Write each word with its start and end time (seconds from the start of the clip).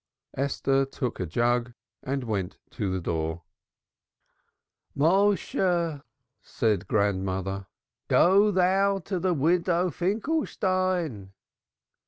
Esther 0.33 0.83
took 0.83 1.19
a 1.19 1.27
jug 1.27 1.73
and 2.01 2.23
went 2.23 2.57
to 2.71 2.89
the 2.91 2.99
door. 2.99 3.43
"Méshe," 4.97 6.01
said 6.41 6.79
the 6.79 6.85
grandmother. 6.87 7.67
"Go 8.07 8.49
thou 8.49 8.97
to 8.97 9.19
the 9.19 9.35
Widow 9.35 9.91
Finkelstein." 9.91 11.33